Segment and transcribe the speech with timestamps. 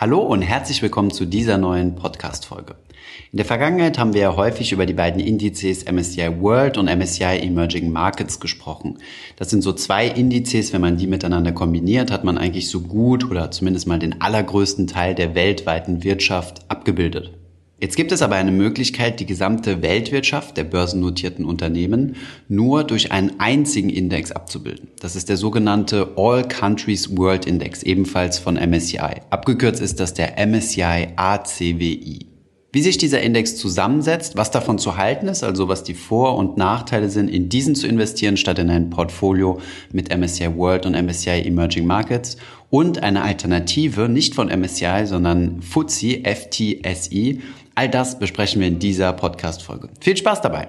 [0.00, 2.74] Hallo und herzlich willkommen zu dieser neuen Podcast-Folge.
[3.32, 7.40] In der Vergangenheit haben wir ja häufig über die beiden Indizes MSCI World und MSCI
[7.42, 8.96] Emerging Markets gesprochen.
[9.36, 13.30] Das sind so zwei Indizes, wenn man die miteinander kombiniert, hat man eigentlich so gut
[13.30, 17.32] oder zumindest mal den allergrößten Teil der weltweiten Wirtschaft abgebildet.
[17.80, 22.16] Jetzt gibt es aber eine Möglichkeit, die gesamte Weltwirtschaft der börsennotierten Unternehmen
[22.46, 24.88] nur durch einen einzigen Index abzubilden.
[25.00, 29.22] Das ist der sogenannte All Countries World Index, ebenfalls von MSCI.
[29.30, 32.26] Abgekürzt ist das der MSCI ACWI.
[32.72, 36.56] Wie sich dieser Index zusammensetzt, was davon zu halten ist, also was die Vor- und
[36.56, 39.58] Nachteile sind, in diesen zu investieren, statt in ein Portfolio
[39.90, 42.36] mit MSCI World und MSCI Emerging Markets
[42.68, 47.40] und eine Alternative, nicht von MSCI, sondern FTSE, FTSI,
[47.74, 49.88] All das besprechen wir in dieser Podcast-Folge.
[50.00, 50.68] Viel Spaß dabei!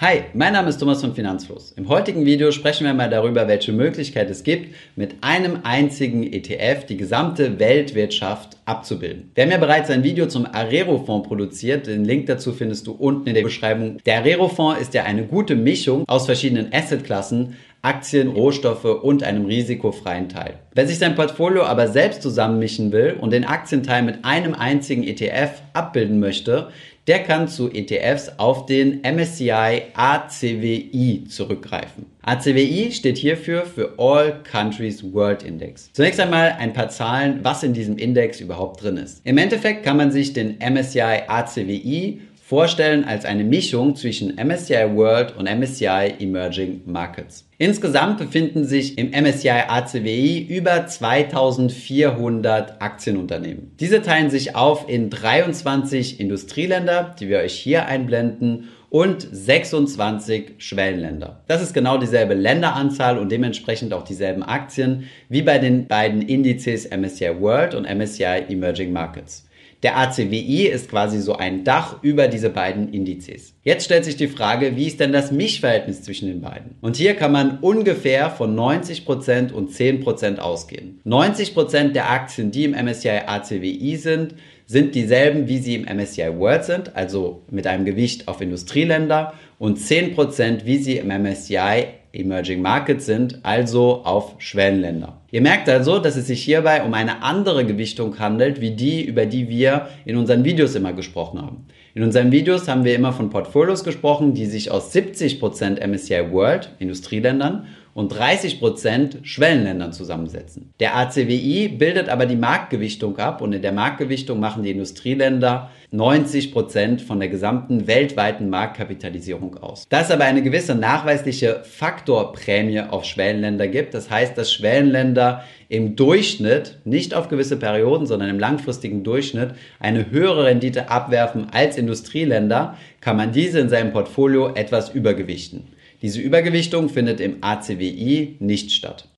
[0.00, 1.70] Hi, mein Name ist Thomas von Finanzfluss.
[1.76, 6.86] Im heutigen Video sprechen wir mal darüber, welche Möglichkeit es gibt, mit einem einzigen ETF
[6.86, 9.30] die gesamte Weltwirtschaft abzubilden.
[9.36, 11.86] Wir haben ja bereits ein Video zum Arero-Fonds produziert.
[11.86, 13.98] Den Link dazu findest du unten in der Beschreibung.
[14.04, 20.28] Der Arero-Fonds ist ja eine gute Mischung aus verschiedenen Assetklassen, Aktien, Rohstoffe und einem risikofreien
[20.28, 20.60] Teil.
[20.72, 25.50] Wer sich sein Portfolio aber selbst zusammenmischen will und den Aktienteil mit einem einzigen ETF
[25.72, 26.68] abbilden möchte,
[27.08, 32.06] der kann zu ETFs auf den MSCI ACWI zurückgreifen.
[32.22, 35.92] ACWI steht hierfür für All Countries World Index.
[35.92, 39.20] Zunächst einmal ein paar Zahlen, was in diesem Index überhaupt drin ist.
[39.24, 42.20] Im Endeffekt kann man sich den MSCI ACWI
[42.52, 47.48] vorstellen als eine Mischung zwischen MSCI World und MSCI Emerging Markets.
[47.56, 53.72] Insgesamt befinden sich im MSCI ACWI über 2400 Aktienunternehmen.
[53.80, 61.40] Diese teilen sich auf in 23 Industrieländer, die wir euch hier einblenden, und 26 Schwellenländer.
[61.48, 66.90] Das ist genau dieselbe Länderanzahl und dementsprechend auch dieselben Aktien wie bei den beiden Indizes
[66.90, 69.46] MSCI World und MSCI Emerging Markets.
[69.82, 73.54] Der ACWI ist quasi so ein Dach über diese beiden Indizes.
[73.64, 76.76] Jetzt stellt sich die Frage, wie ist denn das Mischverhältnis zwischen den beiden?
[76.80, 81.00] Und hier kann man ungefähr von 90% und 10% ausgehen.
[81.04, 86.64] 90% der Aktien, die im MSCI ACWI sind, sind dieselben, wie sie im MSCI World
[86.64, 93.06] sind, also mit einem Gewicht auf Industrieländer und 10%, wie sie im MSCI Emerging Markets
[93.06, 95.20] sind, also auf Schwellenländer.
[95.30, 99.24] Ihr merkt also, dass es sich hierbei um eine andere Gewichtung handelt, wie die, über
[99.24, 101.66] die wir in unseren Videos immer gesprochen haben.
[101.94, 106.70] In unseren Videos haben wir immer von Portfolios gesprochen, die sich aus 70% MSCI World,
[106.78, 110.72] Industrieländern, und 30% Schwellenländern zusammensetzen.
[110.80, 117.04] Der ACWI bildet aber die Marktgewichtung ab und in der Marktgewichtung machen die Industrieländer 90%
[117.04, 119.84] von der gesamten weltweiten Marktkapitalisierung aus.
[119.90, 125.94] Da es aber eine gewisse nachweisliche Faktorprämie auf Schwellenländer gibt, das heißt, dass Schwellenländer im
[125.94, 132.78] Durchschnitt, nicht auf gewisse Perioden, sondern im langfristigen Durchschnitt, eine höhere Rendite abwerfen als Industrieländer,
[133.02, 135.68] kann man diese in seinem Portfolio etwas übergewichten.
[136.02, 139.08] Diese Übergewichtung findet im ACWI nicht statt.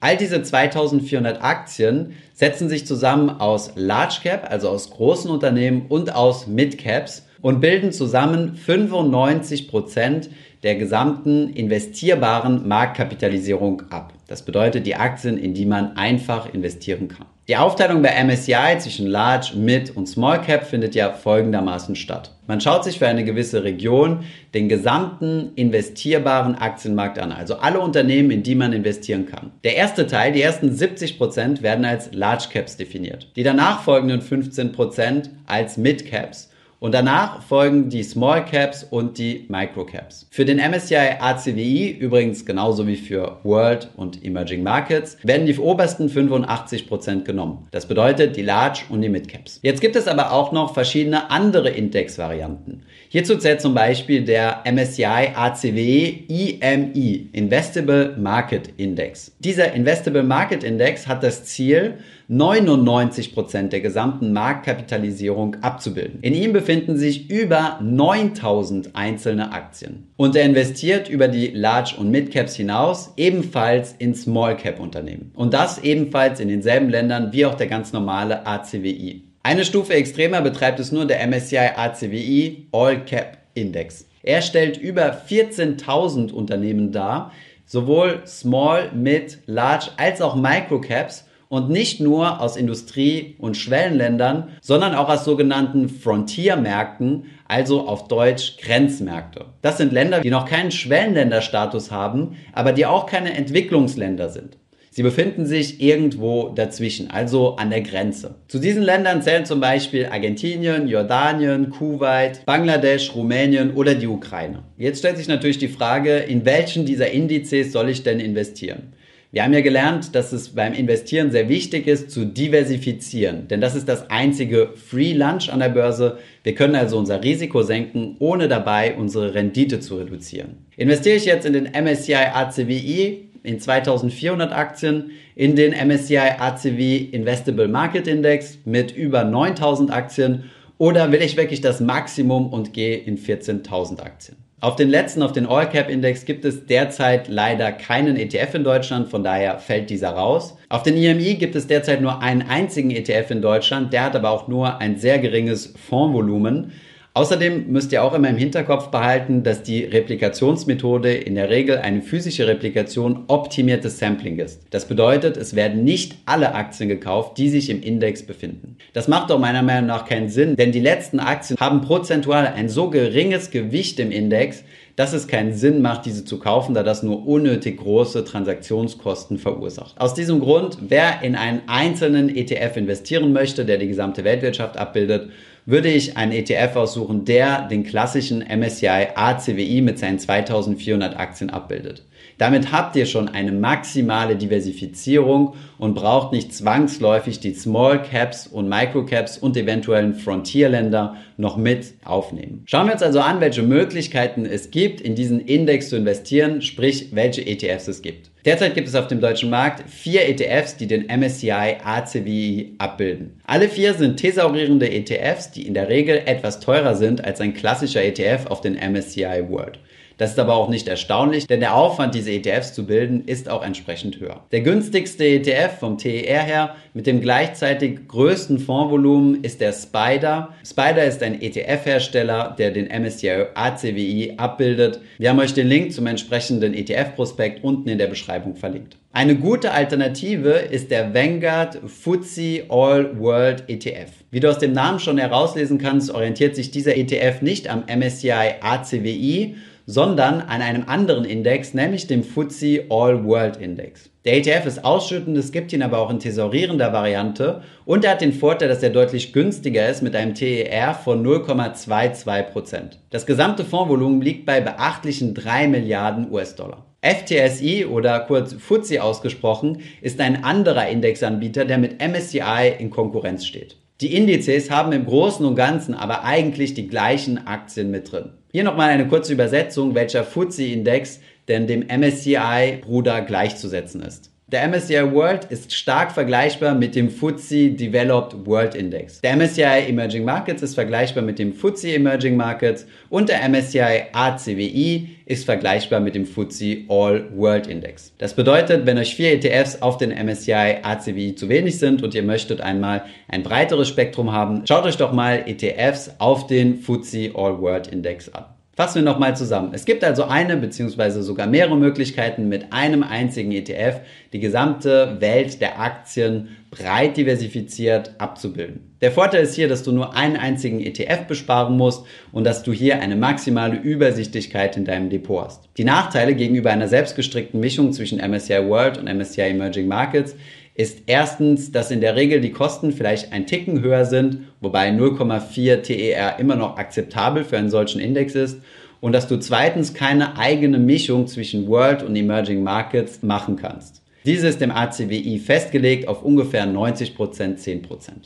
[0.00, 6.14] All diese 2400 Aktien setzen sich zusammen aus Large Cap, also aus großen Unternehmen und
[6.14, 10.28] aus Mid Caps und bilden zusammen 95 Prozent
[10.62, 14.12] der gesamten investierbaren Marktkapitalisierung ab.
[14.26, 17.26] Das bedeutet die Aktien, in die man einfach investieren kann.
[17.48, 22.32] Die Aufteilung bei MSCI zwischen Large, Mid und Small Cap findet ja folgendermaßen statt.
[22.48, 28.32] Man schaut sich für eine gewisse Region den gesamten investierbaren Aktienmarkt an, also alle Unternehmen,
[28.32, 29.52] in die man investieren kann.
[29.62, 33.30] Der erste Teil, die ersten 70 Prozent werden als Large Caps definiert.
[33.36, 39.18] Die danach folgenden 15 Prozent als Mid Caps und danach folgen die Small Caps und
[39.18, 40.26] die Micro Caps.
[40.30, 46.08] Für den MSCI ACWI, übrigens genauso wie für World und Emerging Markets, werden die obersten
[46.08, 47.66] 85% genommen.
[47.70, 49.60] Das bedeutet die Large und die Mid Caps.
[49.62, 52.82] Jetzt gibt es aber auch noch verschiedene andere Indexvarianten.
[53.08, 59.32] Hierzu zählt zum Beispiel der MSCI ACWI IMI, Investable Market Index.
[59.38, 61.94] Dieser Investable Market Index hat das Ziel,
[62.28, 66.18] 99% der gesamten Marktkapitalisierung abzubilden.
[66.22, 70.08] In ihm befinden sich über 9000 einzelne Aktien.
[70.16, 75.30] Und er investiert über die Large- und Mid-Caps hinaus ebenfalls in Small-Cap-Unternehmen.
[75.34, 79.22] Und das ebenfalls in denselben Ländern wie auch der ganz normale ACWI.
[79.44, 84.06] Eine Stufe extremer betreibt es nur der MSCI ACWI All Cap Index.
[84.24, 87.30] Er stellt über 14.000 Unternehmen dar,
[87.64, 94.94] sowohl Small, Mid, Large als auch Microcaps und nicht nur aus Industrie- und Schwellenländern, sondern
[94.94, 99.46] auch aus sogenannten Frontiermärkten, also auf Deutsch Grenzmärkte.
[99.62, 104.56] Das sind Länder, die noch keinen Schwellenländerstatus haben, aber die auch keine Entwicklungsländer sind.
[104.96, 108.36] Sie befinden sich irgendwo dazwischen, also an der Grenze.
[108.48, 114.62] Zu diesen Ländern zählen zum Beispiel Argentinien, Jordanien, Kuwait, Bangladesch, Rumänien oder die Ukraine.
[114.78, 118.94] Jetzt stellt sich natürlich die Frage, in welchen dieser Indizes soll ich denn investieren?
[119.36, 123.48] Wir haben ja gelernt, dass es beim Investieren sehr wichtig ist, zu diversifizieren.
[123.48, 126.16] Denn das ist das einzige Free Lunch an der Börse.
[126.42, 130.64] Wir können also unser Risiko senken, ohne dabei unsere Rendite zu reduzieren.
[130.78, 137.68] Investiere ich jetzt in den MSCI ACWI, in 2400 Aktien, in den MSCI ACW Investable
[137.68, 140.44] Market Index mit über 9000 Aktien
[140.78, 144.45] oder will ich wirklich das Maximum und gehe in 14.000 Aktien?
[144.58, 148.64] Auf den letzten, auf den All Cap Index gibt es derzeit leider keinen ETF in
[148.64, 150.56] Deutschland, von daher fällt dieser raus.
[150.70, 154.30] Auf den IMI gibt es derzeit nur einen einzigen ETF in Deutschland, der hat aber
[154.30, 156.72] auch nur ein sehr geringes Fondsvolumen.
[157.16, 162.02] Außerdem müsst ihr auch immer im Hinterkopf behalten, dass die Replikationsmethode in der Regel eine
[162.02, 164.60] physische Replikation optimiertes Sampling ist.
[164.68, 168.76] Das bedeutet, es werden nicht alle Aktien gekauft, die sich im Index befinden.
[168.92, 172.68] Das macht doch meiner Meinung nach keinen Sinn, denn die letzten Aktien haben prozentual ein
[172.68, 174.62] so geringes Gewicht im Index,
[174.96, 179.98] dass es keinen Sinn macht, diese zu kaufen, da das nur unnötig große Transaktionskosten verursacht.
[179.98, 185.30] Aus diesem Grund, wer in einen einzelnen ETF investieren möchte, der die gesamte Weltwirtschaft abbildet,
[185.66, 192.04] würde ich einen ETF aussuchen, der den klassischen MSCI ACWI mit seinen 2400 Aktien abbildet.
[192.38, 198.68] Damit habt ihr schon eine maximale Diversifizierung und braucht nicht zwangsläufig die Small Caps und
[198.68, 202.62] Micro Caps und eventuellen Frontierländer noch mit aufnehmen.
[202.66, 207.08] Schauen wir uns also an, welche Möglichkeiten es gibt, in diesen Index zu investieren, sprich
[207.12, 208.30] welche ETFs es gibt.
[208.46, 213.40] Derzeit gibt es auf dem deutschen Markt vier ETFs, die den MSCI ACWI abbilden.
[213.44, 218.04] Alle vier sind thesaurierende ETFs, die in der Regel etwas teurer sind als ein klassischer
[218.04, 219.80] ETF auf den MSCI World.
[220.18, 223.62] Das ist aber auch nicht erstaunlich, denn der Aufwand, diese ETFs zu bilden, ist auch
[223.62, 224.44] entsprechend höher.
[224.50, 230.54] Der günstigste ETF vom TER her mit dem gleichzeitig größten Fondsvolumen ist der Spider.
[230.64, 235.00] Spider ist ein ETF-Hersteller, der den MSCI ACWI abbildet.
[235.18, 238.96] Wir haben euch den Link zum entsprechenden ETF-Prospekt unten in der Beschreibung verlinkt.
[239.12, 244.10] Eine gute Alternative ist der Vanguard FTSE All World ETF.
[244.30, 248.56] Wie du aus dem Namen schon herauslesen kannst, orientiert sich dieser ETF nicht am MSCI
[248.60, 249.56] ACWI,
[249.86, 254.10] sondern an einem anderen Index, nämlich dem FTSE All World Index.
[254.24, 258.20] Der ETF ist ausschüttend, es gibt ihn aber auch in tesorierender Variante und er hat
[258.20, 262.96] den Vorteil, dass er deutlich günstiger ist mit einem TER von 0,22%.
[263.10, 266.84] Das gesamte Fondsvolumen liegt bei beachtlichen 3 Milliarden US-Dollar.
[267.02, 273.76] FTSI oder kurz FTSE ausgesprochen ist ein anderer Indexanbieter, der mit MSCI in Konkurrenz steht.
[274.00, 278.32] Die Indizes haben im Großen und Ganzen aber eigentlich die gleichen Aktien mit drin.
[278.56, 284.30] Hier nochmal eine kurze Übersetzung, welcher FTSE-Index denn dem MSCI-Bruder gleichzusetzen ist.
[284.46, 289.20] Der MSCI World ist stark vergleichbar mit dem FTSE Developed World Index.
[289.20, 295.15] Der MSCI Emerging Markets ist vergleichbar mit dem FTSE Emerging Markets und der MSCI ACWI
[295.26, 298.14] ist vergleichbar mit dem FTSE All World Index.
[298.16, 302.22] Das bedeutet, wenn euch vier ETFs auf den MSCI ACWI zu wenig sind und ihr
[302.22, 307.60] möchtet einmal ein breiteres Spektrum haben, schaut euch doch mal ETFs auf den FTSE All
[307.60, 308.55] World Index an.
[308.76, 309.70] Fassen wir nochmal zusammen.
[309.72, 311.22] Es gibt also eine bzw.
[311.22, 314.02] sogar mehrere Möglichkeiten, mit einem einzigen ETF
[314.34, 318.94] die gesamte Welt der Aktien breit diversifiziert abzubilden.
[319.00, 322.72] Der Vorteil ist hier, dass du nur einen einzigen ETF besparen musst und dass du
[322.74, 325.70] hier eine maximale Übersichtlichkeit in deinem Depot hast.
[325.78, 330.36] Die Nachteile gegenüber einer selbstgestrickten Mischung zwischen MSCI World und MSCI Emerging Markets
[330.76, 335.82] ist erstens, dass in der Regel die Kosten vielleicht ein Ticken höher sind, wobei 0,4
[335.82, 338.60] TER immer noch akzeptabel für einen solchen Index ist
[339.00, 344.02] und dass du zweitens keine eigene Mischung zwischen World und Emerging Markets machen kannst.
[344.26, 347.82] Diese ist im ACWI festgelegt auf ungefähr 90%, 10%.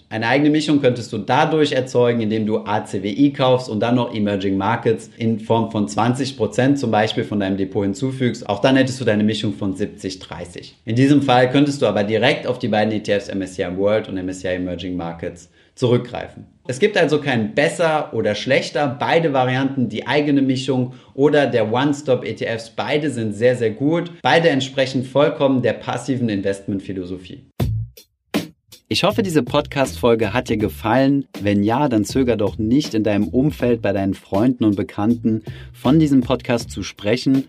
[0.08, 4.56] Eine eigene Mischung könntest du dadurch erzeugen, indem du ACWI kaufst und dann noch Emerging
[4.56, 8.48] Markets in Form von 20% zum Beispiel von deinem Depot hinzufügst.
[8.48, 10.72] Auch dann hättest du deine Mischung von 70-30.
[10.86, 14.54] In diesem Fall könntest du aber direkt auf die beiden ETFs MSCI World und MSCI
[14.54, 16.44] Emerging Markets zurückgreifen.
[16.68, 18.86] Es gibt also kein besser oder schlechter.
[19.00, 24.12] Beide Varianten, die eigene Mischung oder der One-Stop-ETFs, beide sind sehr, sehr gut.
[24.20, 27.46] Beide entsprechen vollkommen der passiven Investmentphilosophie.
[28.88, 31.24] Ich hoffe, diese Podcast-Folge hat dir gefallen.
[31.40, 35.98] Wenn ja, dann zöger doch nicht in deinem Umfeld bei deinen Freunden und Bekannten von
[35.98, 37.48] diesem Podcast zu sprechen